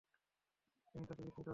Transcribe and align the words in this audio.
তিনি 0.95 1.05
তাতে 1.05 1.21
বিস্মিত 1.23 1.37
হলেন। 1.37 1.49